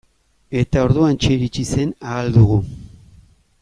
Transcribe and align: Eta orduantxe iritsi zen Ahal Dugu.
Eta 0.61 0.85
orduantxe 0.85 1.31
iritsi 1.35 1.67
zen 1.73 1.95
Ahal 2.07 2.35
Dugu. 2.39 2.61